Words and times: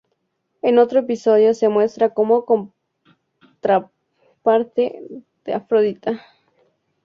En 0.63 0.79
otro 0.79 1.01
episodio 1.01 1.53
se 1.53 1.69
muestra 1.69 2.11
como 2.11 2.43
contraparte 2.43 3.87
de 5.45 5.53
Afrodita. 5.53 6.25